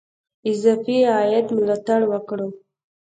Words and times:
اضافي 0.51 0.97
عاید 1.13 1.47
ملاتړ 1.57 2.01
وکړو. 2.11 2.47